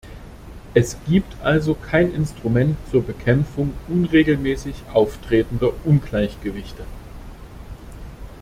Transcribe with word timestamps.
Es 0.73 0.97
gibt 1.07 1.31
also 1.43 1.75
kein 1.75 2.11
Instrument 2.11 2.75
zur 2.89 3.03
Bekämpfung 3.03 3.75
unregelmäßig 3.87 4.73
auftretender 4.91 5.73
Ungleichgewichte. 5.85 6.83